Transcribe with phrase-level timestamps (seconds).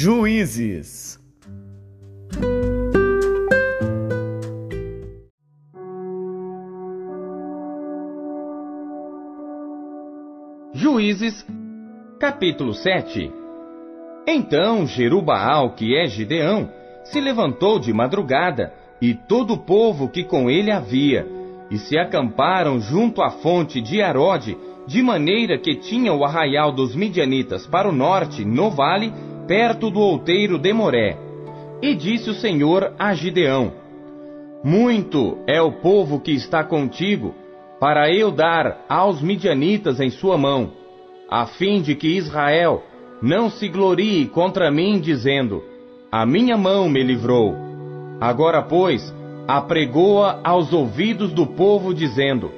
[0.00, 1.18] Juízes.
[10.72, 11.44] Juízes,
[12.20, 13.32] capítulo 7
[14.24, 16.70] Então Jerubaal, que é Gideão,
[17.02, 18.72] se levantou de madrugada,
[19.02, 21.26] e todo o povo que com ele havia,
[21.72, 24.56] e se acamparam junto à fonte de Arode,
[24.86, 29.12] de maneira que tinha o arraial dos midianitas para o norte, no vale,
[29.48, 31.16] perto do outeiro de Moré.
[31.80, 33.72] E disse o Senhor a Gideão:
[34.62, 37.34] Muito é o povo que está contigo,
[37.80, 40.72] para eu dar aos midianitas em sua mão,
[41.30, 42.84] a fim de que Israel
[43.22, 45.64] não se glorie contra mim, dizendo:
[46.12, 47.56] A minha mão me livrou.
[48.20, 49.14] Agora, pois,
[49.46, 52.52] apregoa aos ouvidos do povo, dizendo: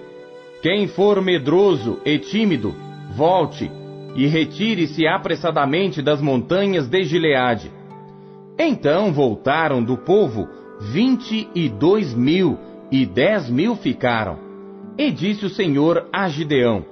[0.60, 2.74] Quem for medroso e tímido,
[3.14, 3.70] volte
[4.14, 7.70] e retire-se apressadamente das montanhas de Gileade.
[8.58, 10.48] Então voltaram do povo
[10.80, 12.58] vinte e dois mil,
[12.90, 14.38] e dez mil ficaram.
[14.98, 16.84] E disse o Senhor a Gideão: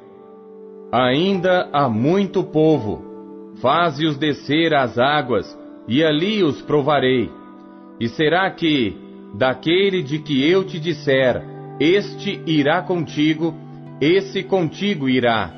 [0.93, 7.31] Ainda há muito povo, faze-os descer às águas, e ali os provarei.
[8.01, 8.97] E será que,
[9.35, 11.43] daquele de que eu te disser,
[11.81, 13.55] este irá contigo,
[14.01, 15.58] esse contigo irá.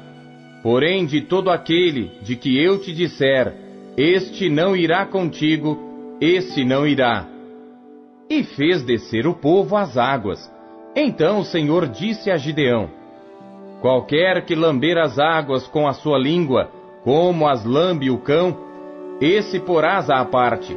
[0.63, 3.55] Porém, de todo aquele de que eu te disser,
[3.97, 5.79] este não irá contigo,
[6.21, 7.27] esse não irá.
[8.29, 10.39] E fez descer o povo às águas.
[10.95, 12.91] Então o Senhor disse a Gideão:
[13.81, 16.71] Qualquer que lamber as águas com a sua língua,
[17.03, 18.57] como as lambe o cão,
[19.21, 20.77] esse porás à parte,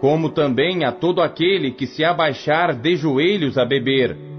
[0.00, 4.29] como também a todo aquele que se abaixar de joelhos a beber.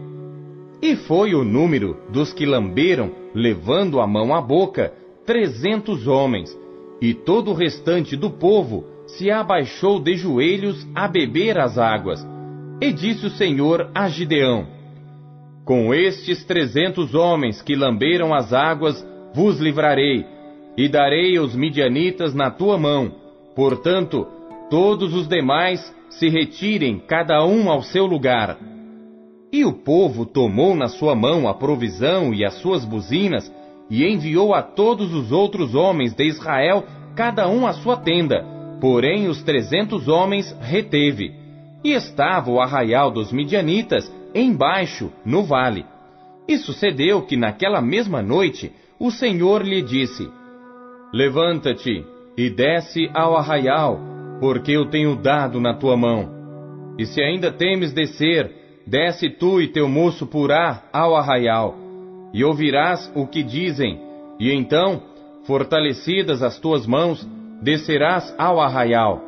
[0.82, 4.92] E foi o número dos que lamberam, levando a mão à boca,
[5.26, 6.58] trezentos homens,
[7.00, 12.26] e todo o restante do povo se abaixou de joelhos a beber as águas.
[12.82, 14.66] E disse o Senhor a Gideão:
[15.64, 20.26] Com estes trezentos homens que lamberam as águas, vos livrarei,
[20.76, 23.14] e darei os midianitas na tua mão.
[23.56, 24.28] Portanto,
[24.70, 28.58] todos os demais se retirem, cada um ao seu lugar.
[29.52, 33.54] E o povo tomou na sua mão a provisão e as suas buzinas,
[33.90, 36.86] e enviou a todos os outros homens de Israel,
[37.16, 38.46] cada um à sua tenda.
[38.80, 41.36] Porém, os trezentos homens reteve.
[41.84, 45.86] E estava o arraial dos midianitas embaixo, no vale.
[46.48, 50.30] E sucedeu que naquela mesma noite o Senhor lhe disse:
[51.14, 52.06] Levanta-te
[52.38, 54.00] e desce ao arraial,
[54.40, 56.30] porque eu tenho dado na tua mão.
[56.98, 58.61] E se ainda temes descer,
[58.92, 61.78] Desce tu e teu moço Purá ao arraial,
[62.34, 63.98] e ouvirás o que dizem,
[64.38, 65.04] e então,
[65.46, 67.26] fortalecidas as tuas mãos,
[67.62, 69.22] descerás ao arraial.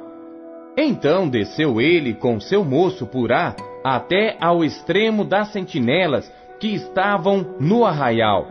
[0.77, 6.29] Então desceu ele com seu moço Purá até ao extremo das sentinelas
[6.59, 8.45] que estavam no arraial.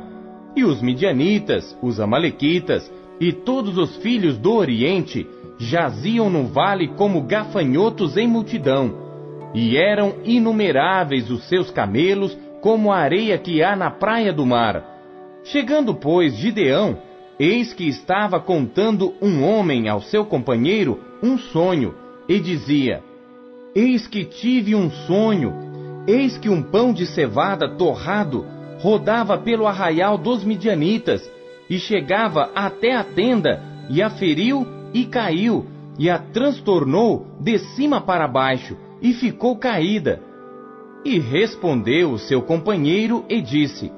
[0.57, 2.91] E os midianitas, os amalequitas
[3.21, 5.29] e todos os filhos do Oriente
[5.59, 9.12] jaziam no vale como gafanhotos em multidão
[9.55, 14.85] e eram inumeráveis os seus camelos, como a areia que há na praia do mar.
[15.45, 16.99] Chegando, pois, Gideão,
[17.39, 21.95] eis que estava contando um homem ao seu companheiro um sonho,
[22.29, 23.03] e dizia:
[23.75, 25.53] Eis que tive um sonho,
[26.07, 28.47] eis que um pão de cevada torrado
[28.79, 31.29] rodava pelo arraial dos midianitas,
[31.69, 35.67] e chegava até a tenda, e a feriu e caiu,
[35.99, 40.23] e a transtornou de cima para baixo, e ficou caída.
[41.05, 43.91] E respondeu o seu companheiro e disse: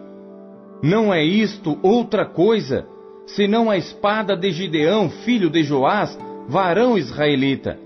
[0.83, 2.87] Não é isto outra coisa,
[3.27, 7.79] senão a espada de Gideão, filho de Joás, varão israelita.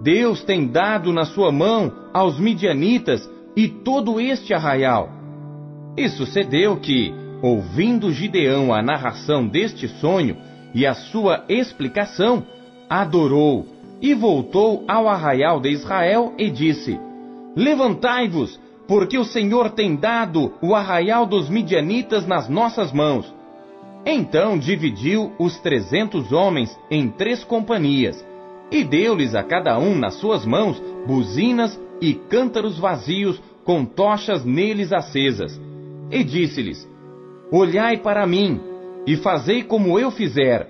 [0.00, 5.08] Deus tem dado na sua mão aos midianitas e todo este arraial.
[5.96, 10.36] E sucedeu que, ouvindo Gideão a narração deste sonho
[10.74, 12.44] e a sua explicação,
[12.90, 13.66] adorou
[14.02, 16.98] e voltou ao arraial de Israel e disse:
[17.56, 23.32] Levantai-vos, porque o Senhor tem dado o arraial dos midianitas nas nossas mãos.
[24.04, 28.26] Então dividiu os trezentos homens em três companhias,
[28.72, 34.92] e deu-lhes a cada um nas suas mãos buzinas e cântaros vazios com tochas neles
[34.92, 35.60] acesas.
[36.10, 36.88] E disse-lhes:
[37.52, 38.60] Olhai para mim,
[39.06, 40.68] e fazei como eu fizer,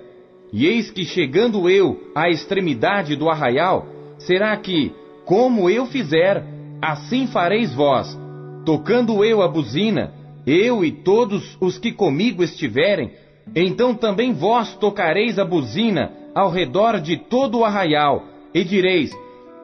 [0.53, 3.87] e eis que chegando eu à extremidade do arraial,
[4.19, 4.93] será que,
[5.25, 6.45] como eu fizer,
[6.79, 8.15] assim fareis vós,
[8.63, 10.13] tocando eu a buzina,
[10.45, 13.11] eu e todos os que comigo estiverem,
[13.55, 18.23] então também vós tocareis a buzina, ao redor de todo o arraial,
[18.53, 19.11] e direis: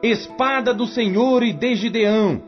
[0.02, 2.42] Espada do Senhor e de Gideão.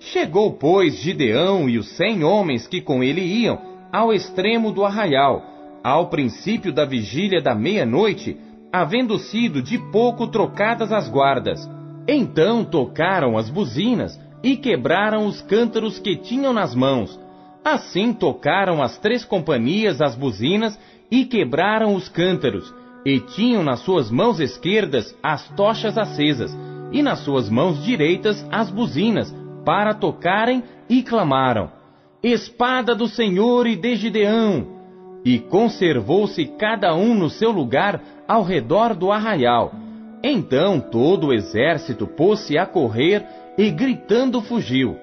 [0.00, 3.56] Chegou, pois, Gideão e os cem homens que com ele iam
[3.92, 5.51] ao extremo do arraial,
[5.82, 8.36] ao princípio da vigília da meia-noite,
[8.72, 11.68] havendo sido de pouco trocadas as guardas.
[12.06, 17.18] Então tocaram as buzinas e quebraram os cântaros que tinham nas mãos.
[17.64, 20.78] Assim tocaram as três companhias as buzinas
[21.10, 22.74] e quebraram os cântaros,
[23.04, 26.56] e tinham nas suas mãos esquerdas as tochas acesas,
[26.90, 29.32] e nas suas mãos direitas as buzinas,
[29.64, 31.70] para tocarem, e clamaram:
[32.22, 34.81] Espada do Senhor e de Gideão!
[35.24, 39.72] E conservou-se cada um no seu lugar ao redor do arraial.
[40.22, 43.24] Então todo o exército pôs-se a correr
[43.58, 44.96] e gritando fugiu.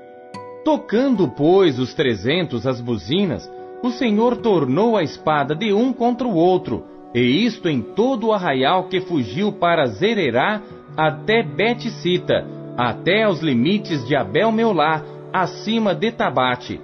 [0.63, 3.49] Tocando, pois, os trezentos as buzinas,
[3.81, 6.83] o Senhor tornou a espada de um contra o outro,
[7.13, 10.61] e isto em todo o arraial que fugiu para Zererá
[10.97, 12.45] até Beticita,
[12.77, 16.79] até aos limites de Abel-Meolá, acima de Tabate.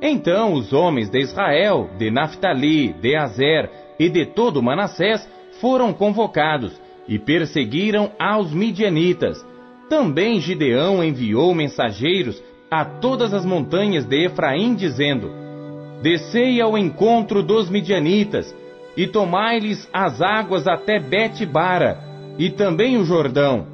[0.00, 5.28] Então os homens de Israel, de Naphtali, de Azer e de todo Manassés
[5.60, 9.44] foram convocados e perseguiram aos midianitas.
[9.88, 15.30] Também Gideão enviou mensageiros a todas as montanhas de Efraim, dizendo:
[16.02, 18.54] Descei ao encontro dos midianitas
[18.96, 21.98] e tomai-lhes as águas até Bet-bara
[22.38, 23.66] e também o Jordão.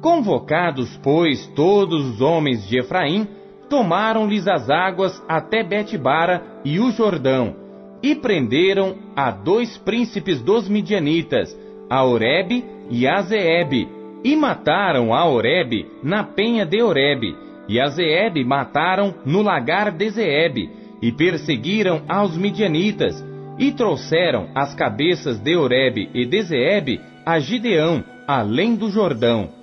[0.00, 3.28] Convocados, pois, todos os homens de Efraim,
[3.68, 7.54] tomaram-lhes as águas até Bet-bara e o Jordão,
[8.02, 11.56] e prenderam a dois príncipes dos midianitas,
[11.88, 13.88] a Oreb e a Zeeb,
[14.24, 17.36] e mataram a Oreb na penha de Oreb,
[17.68, 20.70] e a Zeeb mataram no lagar de Zeeb,
[21.02, 23.24] e perseguiram aos midianitas,
[23.58, 29.55] e trouxeram as cabeças de Oreb e de Zeeb a Gideão, além do Jordão.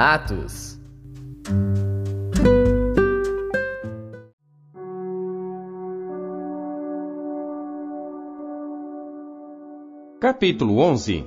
[0.00, 0.80] Atos
[10.20, 11.26] Capítulo 11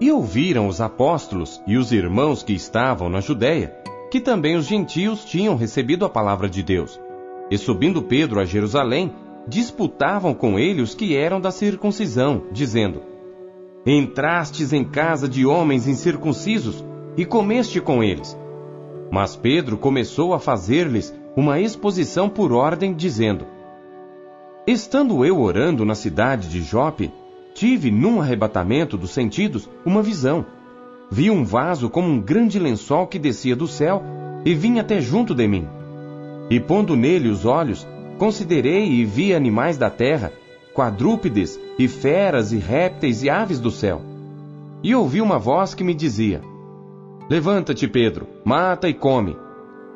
[0.00, 3.72] E ouviram os apóstolos e os irmãos que estavam na Judéia,
[4.10, 7.00] que também os gentios tinham recebido a palavra de Deus.
[7.48, 9.14] E subindo Pedro a Jerusalém,
[9.46, 13.00] disputavam com ele os que eram da circuncisão, dizendo:
[13.86, 18.36] Entrastes em casa de homens incircuncisos e comeste com eles.
[19.10, 23.46] Mas Pedro começou a fazer-lhes uma exposição por ordem, dizendo:
[24.66, 27.12] Estando eu orando na cidade de Jope,
[27.54, 30.46] Tive, num arrebatamento dos sentidos, uma visão.
[31.10, 34.02] Vi um vaso como um grande lençol que descia do céu
[34.44, 35.66] e vinha até junto de mim.
[36.48, 37.86] E pondo nele os olhos,
[38.18, 40.32] considerei e vi animais da terra,
[40.72, 44.00] quadrúpedes e feras e répteis e aves do céu.
[44.82, 46.40] E ouvi uma voz que me dizia:
[47.30, 49.36] Levanta-te, Pedro, mata e come.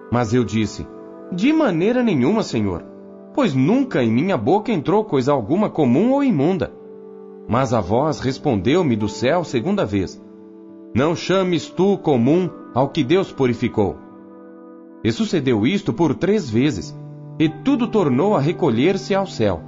[0.08, 0.86] Mas eu disse:
[1.32, 2.84] De maneira nenhuma, Senhor,
[3.34, 6.72] pois nunca em minha boca entrou coisa alguma comum ou imunda.
[7.48, 10.22] Mas a voz respondeu-me do céu segunda vez:
[10.94, 13.96] Não chames tu comum ao que Deus purificou.
[15.02, 16.96] E sucedeu isto por três vezes,
[17.36, 19.60] e tudo tornou a recolher-se ao céu.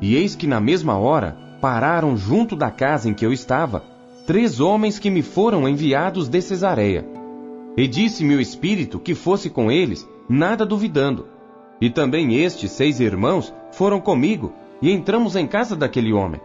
[0.00, 3.93] E eis que na mesma hora pararam junto da casa em que eu estava
[4.26, 7.06] três homens que me foram enviados de Cesareia.
[7.76, 11.26] E disse-me o Espírito que fosse com eles, nada duvidando.
[11.80, 16.40] E também estes seis irmãos foram comigo, e entramos em casa daquele homem.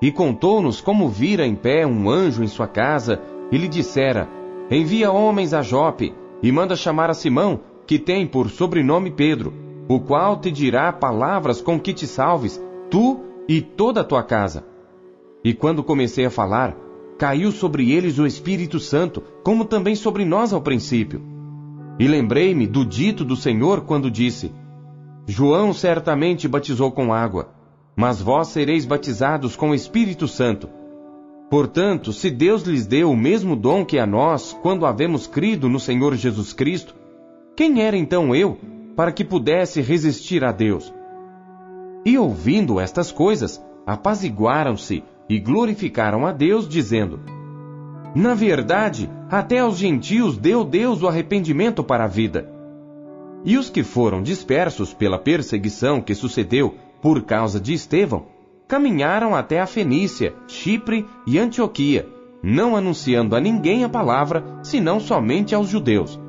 [0.00, 4.28] E contou-nos como vira em pé um anjo em sua casa, e lhe dissera:
[4.70, 9.52] Envia homens a Jope, e manda chamar a Simão, que tem por sobrenome Pedro,
[9.88, 14.64] o qual te dirá palavras com que te salves, tu e toda a tua casa.
[15.44, 16.76] E quando comecei a falar,
[17.22, 21.22] caiu sobre eles o Espírito Santo, como também sobre nós ao princípio.
[21.98, 24.52] E lembrei-me do dito do Senhor quando disse:
[25.26, 27.62] João certamente batizou com água
[27.96, 30.68] mas vós sereis batizados com o Espírito Santo.
[31.50, 35.78] Portanto, se Deus lhes deu o mesmo dom que a nós, quando havemos crido no
[35.78, 36.94] Senhor Jesus Cristo,
[37.54, 38.58] quem era então eu,
[38.96, 40.92] para que pudesse resistir a Deus?
[42.04, 47.18] E ouvindo estas coisas, apaziguaram-se e glorificaram a Deus, dizendo:
[48.14, 52.52] Na verdade, até aos gentios deu Deus o arrependimento para a vida.
[53.42, 58.26] E os que foram dispersos pela perseguição que sucedeu por causa de Estevão,
[58.68, 62.06] caminharam até a Fenícia, Chipre e Antioquia,
[62.42, 66.20] não anunciando a ninguém a palavra, senão somente aos judeus.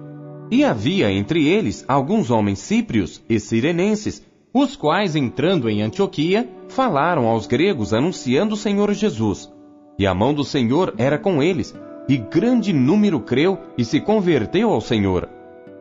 [0.49, 7.27] E havia entre eles alguns homens cíprios e sirenenses, os quais, entrando em Antioquia, falaram
[7.27, 9.51] aos gregos anunciando o Senhor Jesus.
[9.97, 11.75] E a mão do Senhor era com eles,
[12.07, 15.27] e grande número creu e se converteu ao Senhor.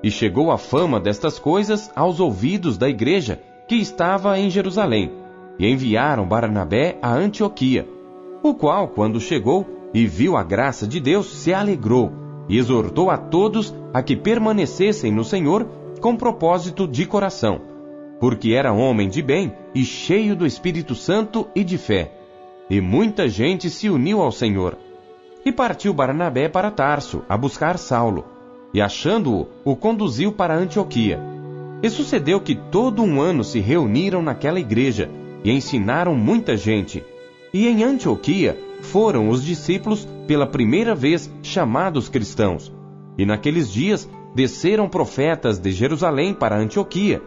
[0.03, 5.13] E chegou a fama destas coisas aos ouvidos da igreja que estava em Jerusalém,
[5.59, 7.87] e enviaram Barnabé a Antioquia,
[8.43, 12.11] o qual, quando chegou e viu a graça de Deus, se alegrou
[12.49, 15.67] e exortou a todos a que permanecessem no Senhor
[16.01, 17.61] com propósito de coração,
[18.23, 22.13] porque era homem de bem e cheio do Espírito Santo e de fé.
[22.71, 24.79] E muita gente se uniu ao Senhor.
[25.45, 28.25] E partiu Barnabé para Tarso a buscar Saulo,
[28.73, 31.19] e achando-o, o conduziu para Antioquia.
[31.83, 35.11] E sucedeu que todo um ano se reuniram naquela igreja
[35.43, 37.05] e ensinaram muita gente.
[37.53, 42.73] E em Antioquia foram os discípulos pela primeira vez chamados cristãos.
[43.19, 47.21] E naqueles dias desceram profetas de Jerusalém para Antioquia,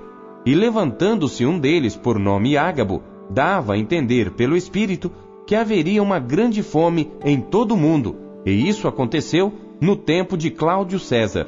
[0.46, 5.12] e levantando-se um deles por nome Ágabo, dava a entender pelo Espírito
[5.48, 10.52] que haveria uma grande fome em todo o mundo, e isso aconteceu no tempo de
[10.52, 11.48] Cláudio César.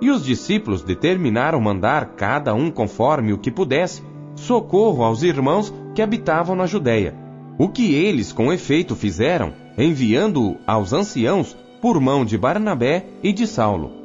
[0.00, 4.02] E os discípulos determinaram mandar, cada um conforme o que pudesse,
[4.34, 7.14] socorro aos irmãos que habitavam na Judéia.
[7.56, 13.46] O que eles com efeito fizeram, enviando-o aos anciãos por mão de Barnabé e de
[13.46, 14.03] Saulo.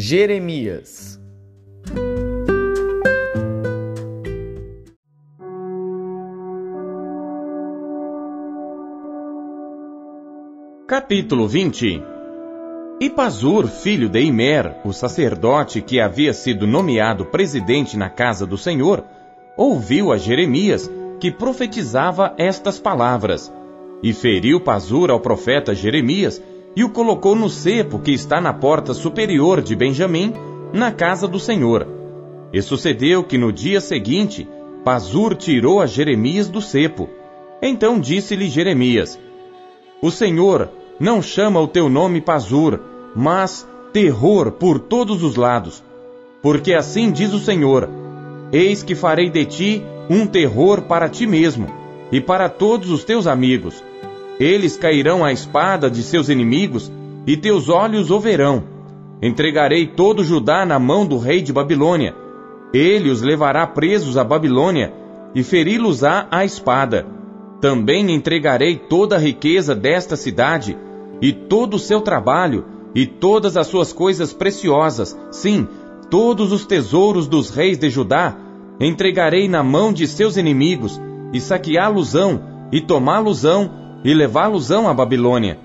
[0.00, 1.20] Jeremias.
[10.86, 12.00] Capítulo 20
[13.00, 18.56] E Pazur, filho de Imer, o sacerdote que havia sido nomeado presidente na casa do
[18.56, 19.04] Senhor,
[19.56, 20.88] ouviu a Jeremias,
[21.18, 23.52] que profetizava estas palavras,
[24.00, 26.40] e feriu Pazur ao profeta Jeremias,
[26.74, 30.32] e o colocou no cepo que está na porta superior de Benjamim,
[30.72, 31.86] na casa do Senhor.
[32.52, 34.48] E sucedeu que no dia seguinte,
[34.84, 37.08] Pazur tirou a Jeremias do cepo.
[37.60, 39.18] Então disse-lhe Jeremias:
[40.00, 42.80] O Senhor não chama o teu nome Pazur,
[43.14, 45.82] mas terror por todos os lados.
[46.40, 47.88] Porque assim diz o Senhor:
[48.52, 51.66] Eis que farei de ti um terror para ti mesmo
[52.10, 53.82] e para todos os teus amigos.
[54.38, 56.92] Eles cairão à espada de seus inimigos
[57.26, 58.62] e teus olhos o verão.
[59.20, 62.14] Entregarei todo Judá na mão do rei de Babilônia.
[62.72, 64.92] Ele os levará presos à Babilônia
[65.34, 67.06] e feri-los-á à espada.
[67.60, 70.78] Também entregarei toda a riqueza desta cidade
[71.20, 72.64] e todo o seu trabalho,
[72.94, 75.66] e todas as suas coisas preciosas, sim,
[76.10, 78.36] todos os tesouros dos reis de Judá,
[78.80, 81.00] entregarei na mão de seus inimigos,
[81.32, 82.40] e saqueá-los-ão,
[82.72, 85.58] e tomá-los-ão, e levá-los-ão à Babilônia.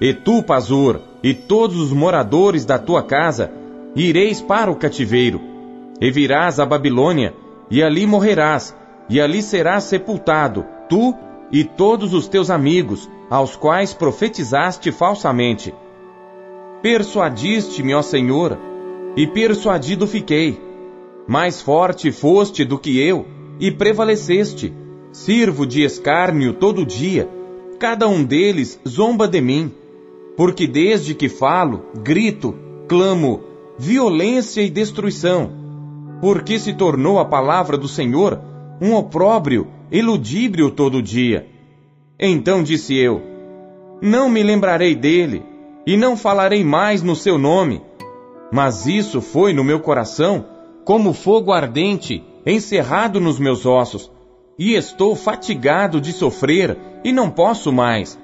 [0.00, 3.50] E tu, Pazur, e todos os moradores da tua casa,
[3.94, 5.40] ireis para o cativeiro,
[6.00, 7.34] e virás à Babilônia,
[7.70, 8.76] e ali morrerás,
[9.08, 11.14] e ali serás sepultado, tu
[11.50, 15.74] e todos os teus amigos, aos quais profetizaste falsamente.
[16.82, 18.58] Persuadiste-me, ó Senhor,
[19.16, 20.60] e persuadido fiquei.
[21.26, 23.26] Mais forte foste do que eu,
[23.58, 24.72] e prevaleceste.
[25.10, 27.28] Sirvo de escárnio todo dia,
[27.78, 29.72] cada um deles zomba de mim.
[30.36, 32.54] Porque desde que falo, grito,
[32.88, 33.42] clamo,
[33.78, 35.50] violência e destruição.
[36.20, 38.40] Porque se tornou a palavra do Senhor
[38.80, 41.46] um opróbrio, eludíbrio todo dia.
[42.18, 43.22] Então disse eu:
[44.00, 45.42] Não me lembrarei dele,
[45.86, 47.82] e não falarei mais no seu nome.
[48.52, 50.44] Mas isso foi no meu coração,
[50.84, 54.10] como fogo ardente, encerrado nos meus ossos,
[54.58, 58.18] e estou fatigado de sofrer, e não posso mais.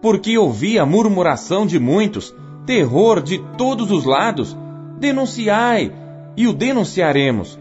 [0.00, 4.56] Porque ouvi a murmuração de muitos, terror de todos os lados.
[4.98, 5.92] Denunciai,
[6.36, 7.58] e o denunciaremos.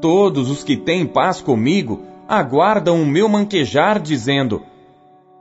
[0.00, 4.62] Todos os que têm paz comigo aguardam o meu manquejar, dizendo: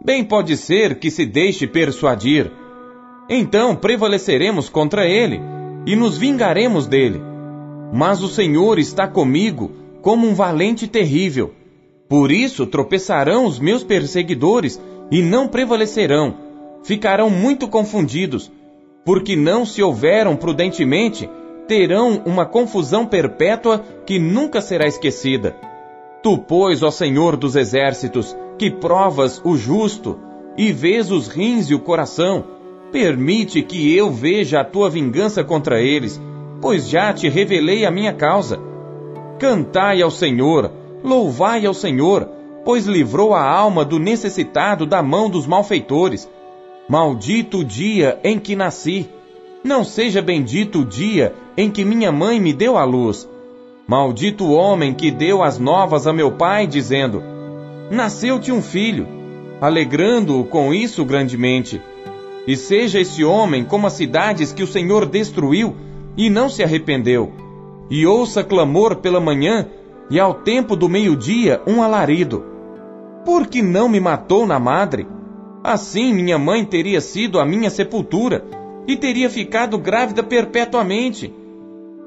[0.03, 2.51] bem pode ser que se deixe persuadir.
[3.29, 5.39] Então prevaleceremos contra ele
[5.85, 7.21] e nos vingaremos dele.
[7.93, 11.53] Mas o Senhor está comigo como um valente terrível.
[12.11, 14.77] Por isso tropeçarão os meus perseguidores
[15.09, 16.33] e não prevalecerão.
[16.83, 18.51] Ficarão muito confundidos,
[19.05, 21.29] porque não se houveram prudentemente,
[21.69, 25.55] terão uma confusão perpétua que nunca será esquecida.
[26.21, 30.19] Tu, pois, ó Senhor dos exércitos, que provas o justo
[30.57, 32.43] e vês os rins e o coração,
[32.91, 36.21] Permite que eu veja a tua vingança contra eles,
[36.59, 38.59] pois já te revelei a minha causa.
[39.39, 42.27] Cantai ao Senhor, louvai ao Senhor,
[42.63, 46.29] pois livrou a alma do necessitado da mão dos malfeitores.
[46.87, 49.09] Maldito o dia em que nasci.
[49.63, 53.29] Não seja bendito o dia em que minha mãe me deu a luz.
[53.87, 57.21] Maldito o homem que deu as novas a meu pai, dizendo:
[57.89, 59.07] Nasceu-te um filho,
[59.59, 61.81] alegrando-o com isso grandemente.
[62.47, 65.75] E seja esse homem como as cidades que o Senhor destruiu
[66.17, 67.31] e não se arrependeu.
[67.89, 69.67] E ouça clamor pela manhã
[70.11, 72.45] e ao tempo do meio-dia um alarido.
[73.25, 75.07] Por que não me matou na madre?
[75.63, 78.45] Assim minha mãe teria sido a minha sepultura
[78.85, 81.33] e teria ficado grávida perpetuamente.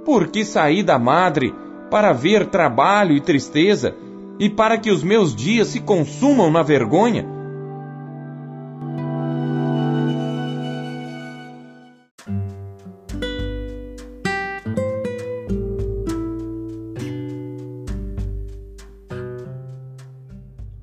[0.05, 1.55] Porque saí da madre
[1.91, 3.95] para ver trabalho e tristeza
[4.39, 7.34] e para que os meus dias se consumam na vergonha?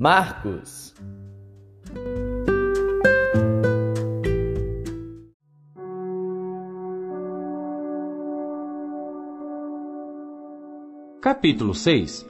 [0.03, 0.96] Marcos.
[11.22, 12.27] Capítulo 6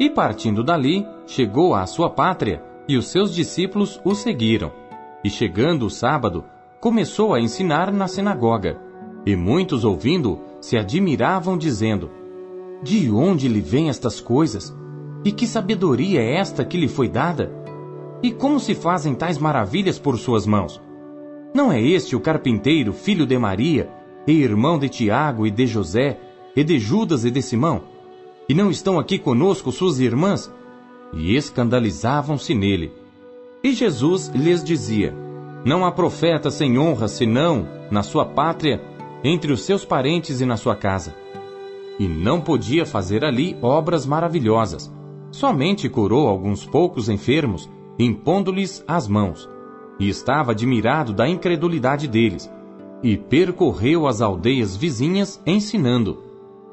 [0.00, 4.72] E partindo dali, chegou à sua pátria, e os seus discípulos o seguiram.
[5.22, 6.46] E chegando o sábado,
[6.80, 8.80] começou a ensinar na sinagoga.
[9.26, 12.10] E muitos ouvindo se admiravam, dizendo:
[12.82, 14.74] De onde lhe vêm estas coisas?
[15.26, 17.50] E que sabedoria é esta que lhe foi dada?
[18.22, 20.80] E como se fazem tais maravilhas por suas mãos?
[21.52, 23.90] Não é este o carpinteiro, filho de Maria,
[24.24, 26.20] e irmão de Tiago e de José,
[26.54, 27.82] e de Judas e de Simão?
[28.48, 30.48] E não estão aqui conosco suas irmãs?
[31.12, 32.92] E escandalizavam-se nele.
[33.64, 35.12] E Jesus lhes dizia:
[35.64, 38.80] Não há profeta sem honra senão na sua pátria,
[39.24, 41.16] entre os seus parentes e na sua casa.
[41.98, 44.94] E não podia fazer ali obras maravilhosas,
[45.36, 47.68] Somente curou alguns poucos enfermos,
[47.98, 49.46] impondo-lhes as mãos.
[50.00, 52.50] E estava admirado da incredulidade deles.
[53.02, 56.22] E percorreu as aldeias vizinhas ensinando.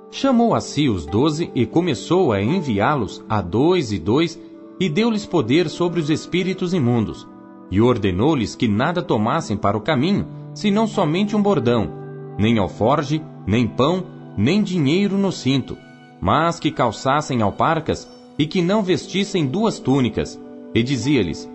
[0.09, 4.39] Chamou a si os doze e começou a enviá-los a dois e dois,
[4.79, 7.27] e deu-lhes poder sobre os espíritos imundos.
[7.69, 11.91] E ordenou-lhes que nada tomassem para o caminho, senão somente um bordão,
[12.39, 14.05] nem alforge, nem pão,
[14.37, 15.77] nem dinheiro no cinto,
[16.21, 20.39] mas que calçassem alparcas e que não vestissem duas túnicas,
[20.73, 21.49] e dizia-lhes: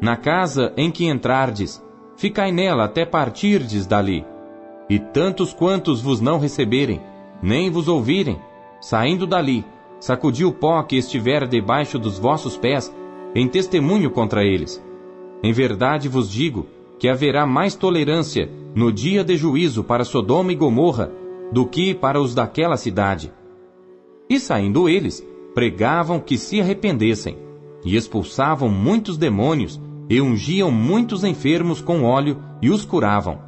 [0.00, 1.82] Na casa em que entrardes,
[2.16, 4.24] ficai nela até partirdes dali.
[4.90, 7.00] E tantos quantos vos não receberem,
[7.42, 8.38] nem vos ouvirem,
[8.80, 9.64] saindo dali,
[10.00, 12.94] sacudi o pó que estiver debaixo dos vossos pés,
[13.34, 14.82] em testemunho contra eles.
[15.42, 16.66] Em verdade vos digo
[16.98, 21.12] que haverá mais tolerância no dia de juízo para Sodoma e Gomorra
[21.52, 23.32] do que para os daquela cidade.
[24.28, 27.36] E saindo eles, pregavam que se arrependessem,
[27.84, 33.38] e expulsavam muitos demônios, e ungiam muitos enfermos com óleo e os curavam.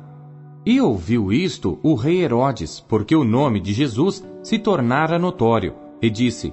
[0.65, 6.11] E ouviu isto o rei Herodes, porque o nome de Jesus se tornara notório, e
[6.11, 6.53] disse: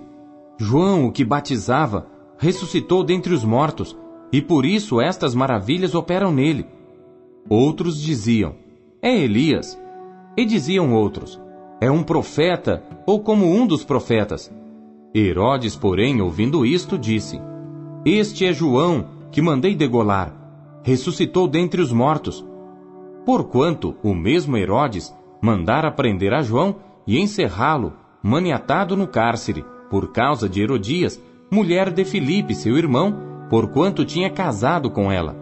[0.58, 2.08] João, o que batizava,
[2.38, 3.98] ressuscitou dentre os mortos,
[4.32, 6.66] e por isso estas maravilhas operam nele.
[7.50, 8.56] Outros diziam:
[9.02, 9.78] É Elias.
[10.38, 11.40] E diziam outros:
[11.82, 14.52] É um profeta, ou como um dos profetas.
[15.14, 17.40] Herodes, porém, ouvindo isto, disse:
[18.06, 20.34] Este é João, que mandei degolar.
[20.84, 22.46] Ressuscitou dentre os mortos.
[23.26, 27.94] Porquanto o mesmo Herodes mandara prender a João e encerrá-lo,
[28.24, 34.90] maniatado no cárcere, por causa de Herodias, mulher de Filipe, seu irmão, porquanto tinha casado
[34.92, 35.36] com ela.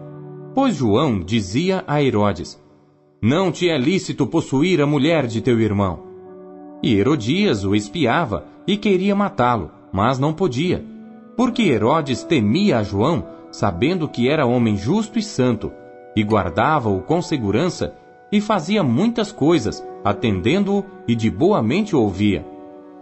[0.54, 2.60] Pois João dizia a Herodes:
[3.20, 6.05] Não te é lícito possuir a mulher de teu irmão.
[6.82, 10.84] E Herodias o espiava e queria matá-lo, mas não podia,
[11.36, 15.72] porque Herodes temia a João, sabendo que era homem justo e santo,
[16.14, 17.94] e guardava-o com segurança,
[18.30, 22.44] e fazia muitas coisas, atendendo-o e de boa mente o ouvia.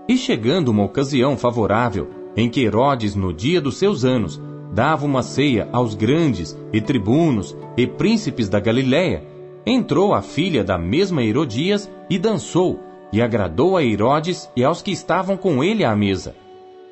[0.08, 4.40] E chegando uma ocasião favorável, em que Herodes, no dia dos seus anos,
[4.72, 9.24] dava uma ceia aos grandes, e tribunos, e príncipes da Galiléia,
[9.64, 12.80] entrou a filha da mesma Herodias e dançou,
[13.14, 16.35] e agradou a Herodes e aos que estavam com ele à mesa.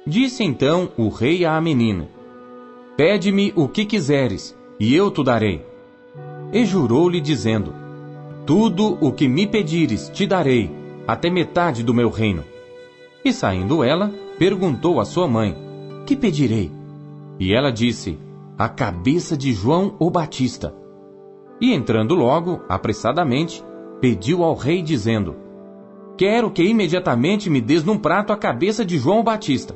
[0.06, 2.08] Disse então o rei à menina:
[2.96, 5.66] Pede-me o que quiseres, e eu te darei.
[6.52, 7.74] E jurou-lhe, dizendo:
[8.46, 10.70] Tudo o que me pedires te darei,
[11.08, 12.44] até metade do meu reino.
[13.24, 15.56] E saindo ela, perguntou à sua mãe:
[16.06, 16.70] Que pedirei?
[17.37, 18.16] E ela disse:
[18.56, 20.72] A cabeça de João o Batista.
[21.61, 23.61] E entrando logo, apressadamente,
[24.00, 25.41] pediu ao rei, dizendo:
[26.16, 29.75] Quero que imediatamente me des num prato a cabeça de João Batista.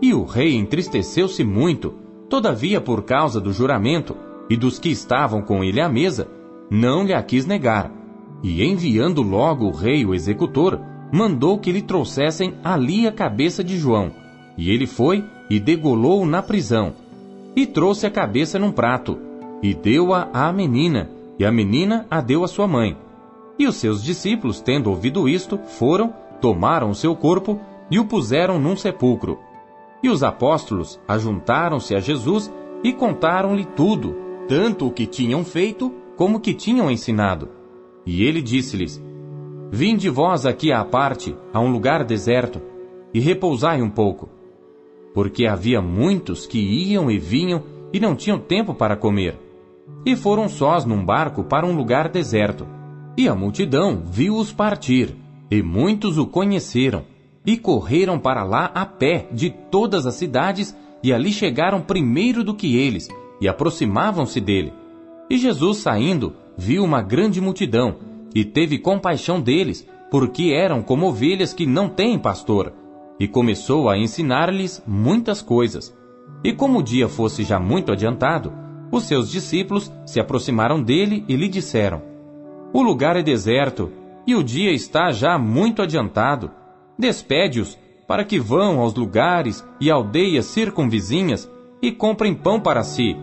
[0.00, 1.94] E o rei entristeceu-se muito,
[2.28, 4.16] todavia, por causa do juramento
[4.48, 6.28] e dos que estavam com ele à mesa,
[6.70, 7.92] não lhe a quis negar.
[8.42, 10.80] E enviando logo o rei o executor,
[11.12, 14.10] mandou que lhe trouxessem ali a cabeça de João.
[14.56, 16.94] E ele foi e degolou na prisão.
[17.54, 19.18] E trouxe a cabeça num prato,
[19.62, 22.96] e deu-a à menina, e a menina a deu à sua mãe.
[23.58, 27.60] E os seus discípulos, tendo ouvido isto, foram, tomaram o seu corpo
[27.90, 29.38] e o puseram num sepulcro.
[30.02, 34.16] E os apóstolos ajuntaram-se a Jesus e contaram-lhe tudo,
[34.48, 37.48] tanto o que tinham feito como o que tinham ensinado.
[38.04, 39.02] E ele disse-lhes:
[39.70, 42.60] Vinde vós aqui à parte, a um lugar deserto,
[43.14, 44.28] e repousai um pouco.
[45.14, 47.62] Porque havia muitos que iam e vinham
[47.92, 49.38] e não tinham tempo para comer.
[50.04, 52.66] E foram sós num barco para um lugar deserto.
[53.16, 55.14] E a multidão viu-os partir,
[55.50, 57.04] e muitos o conheceram,
[57.44, 62.54] e correram para lá a pé de todas as cidades, e ali chegaram primeiro do
[62.54, 63.08] que eles,
[63.40, 64.72] e aproximavam-se dele.
[65.28, 67.96] E Jesus, saindo, viu uma grande multidão,
[68.34, 72.72] e teve compaixão deles, porque eram como ovelhas que não têm pastor,
[73.20, 75.94] e começou a ensinar-lhes muitas coisas.
[76.42, 78.52] E como o dia fosse já muito adiantado,
[78.90, 82.11] os seus discípulos se aproximaram dele e lhe disseram:
[82.72, 83.90] O lugar é deserto,
[84.26, 86.50] e o dia está já muito adiantado.
[86.98, 93.16] Despede-os, para que vão aos lugares e aldeias circunvizinhas e comprem pão para si,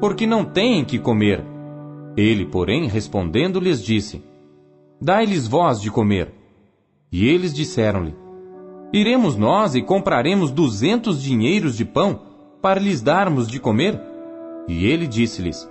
[0.00, 1.44] porque não têm que comer.
[2.16, 4.22] Ele, porém, respondendo, lhes disse:
[5.00, 6.32] Dai-lhes vós de comer.
[7.12, 8.14] E eles disseram-lhe:
[8.92, 12.20] Iremos nós e compraremos duzentos dinheiros de pão
[12.62, 14.00] para lhes darmos de comer?
[14.68, 15.68] E ele disse-lhes: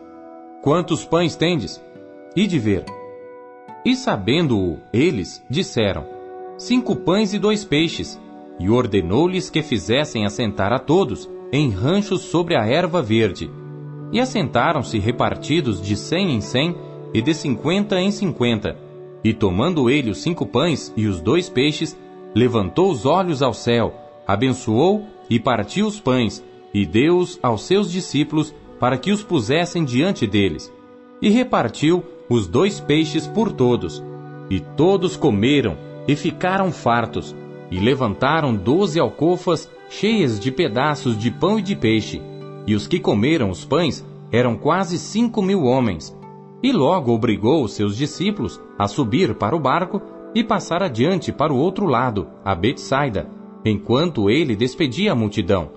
[0.62, 1.82] Quantos pães tendes?
[2.36, 3.03] E de ver.
[3.86, 6.06] E sabendo-o, eles disseram:
[6.58, 8.20] Cinco pães e dois peixes.
[8.60, 13.50] E ordenou-lhes que fizessem assentar a todos em ranchos sobre a erva verde.
[14.12, 16.76] E assentaram-se repartidos de cem em cem
[17.14, 18.78] e de cinquenta em cinquenta.
[19.24, 21.98] E tomando ele os cinco pães e os dois peixes,
[22.36, 23.94] levantou os olhos ao céu,
[24.28, 26.44] abençoou e partiu os pães,
[26.74, 30.72] e deu-os aos seus discípulos para que os pusessem diante deles.
[31.22, 34.04] E repartiu os dois peixes por todos.
[34.50, 37.36] E todos comeram e ficaram fartos,
[37.70, 42.20] e levantaram doze alcofas cheias de pedaços de pão e de peixe.
[42.66, 46.18] E os que comeram os pães eram quase cinco mil homens.
[46.64, 50.02] E logo obrigou os seus discípulos a subir para o barco
[50.34, 53.30] e passar adiante para o outro lado, a Betsaida,
[53.64, 55.70] enquanto ele despedia a multidão.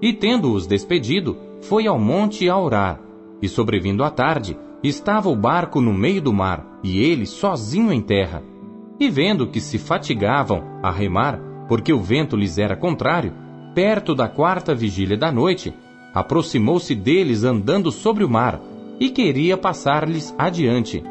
[0.00, 3.00] E tendo-os despedido, foi ao monte a orar.
[3.42, 4.56] E sobrevindo a tarde,
[4.88, 8.42] estava o barco no meio do mar, e ele sozinho em terra.
[8.98, 13.32] E vendo que se fatigavam a remar, porque o vento lhes era contrário,
[13.74, 15.74] perto da quarta vigília da noite,
[16.14, 18.60] aproximou-se deles andando sobre o mar,
[18.98, 21.04] e queria passar-lhes adiante.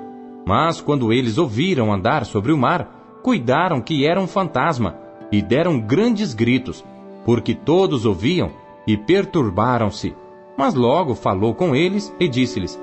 [0.48, 4.96] Mas quando eles ouviram andar sobre o mar, cuidaram que era um fantasma,
[5.32, 6.84] e deram grandes gritos,
[7.24, 8.52] porque todos ouviam,
[8.88, 10.16] e perturbaram-se.
[10.58, 12.80] Mas logo falou com eles e disse-lhes: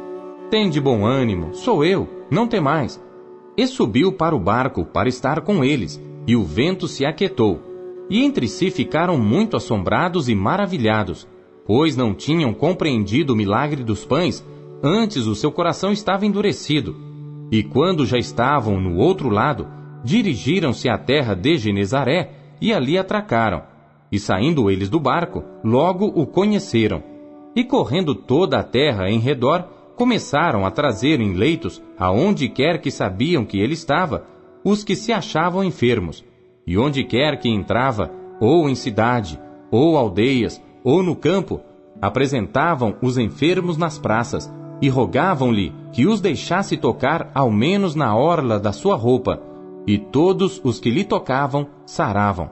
[0.53, 3.03] Tende bom ânimo, sou eu, não temais.
[3.57, 7.59] E subiu para o barco para estar com eles, e o vento se aquietou.
[8.11, 11.27] E entre si ficaram muito assombrados e maravilhados,
[11.65, 14.47] pois não tinham compreendido o milagre dos pães,
[14.83, 16.97] antes o seu coração estava endurecido.
[17.51, 19.67] E quando já estavam no outro lado,
[20.05, 23.62] dirigiram-se à terra de Genezaré e ali atracaram.
[24.12, 27.03] E saindo eles do barco, logo o conheceram.
[27.57, 32.91] E correndo toda a terra em redor, começaram a trazer em leitos, aonde quer que
[32.91, 34.27] sabiam que ele estava,
[34.65, 36.25] os que se achavam enfermos.
[36.67, 38.11] E onde quer que entrava,
[38.41, 39.38] ou em cidade,
[39.71, 41.61] ou aldeias, ou no campo,
[42.01, 48.59] apresentavam os enfermos nas praças e rogavam-lhe que os deixasse tocar ao menos na orla
[48.59, 49.41] da sua roupa,
[49.87, 52.51] e todos os que lhe tocavam saravam.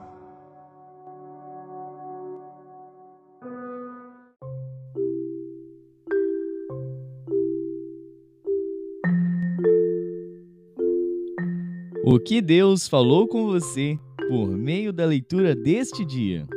[12.03, 13.95] O que Deus falou com você
[14.27, 16.47] por meio da leitura deste dia.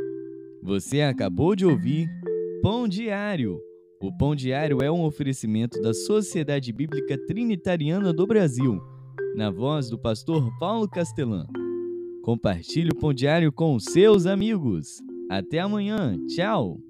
[0.63, 2.09] Você acabou de ouvir
[2.63, 3.61] Pão Diário.
[4.01, 8.81] O Pão Diário é um oferecimento da Sociedade Bíblica Trinitariana do Brasil,
[9.37, 11.47] na voz do pastor Paulo Castelã.
[12.23, 15.03] Compartilhe o Pão Diário com seus amigos.
[15.29, 16.17] Até amanhã.
[16.27, 16.81] Tchau.